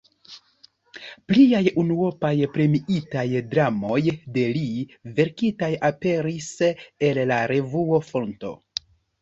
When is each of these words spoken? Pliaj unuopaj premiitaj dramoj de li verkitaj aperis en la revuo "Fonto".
Pliaj 1.31 1.61
unuopaj 1.81 2.31
premiitaj 2.55 3.25
dramoj 3.51 3.99
de 4.39 4.47
li 4.57 4.65
verkitaj 5.21 5.71
aperis 5.91 6.51
en 7.11 7.23
la 7.35 7.41
revuo 7.55 8.03
"Fonto". 8.11 8.57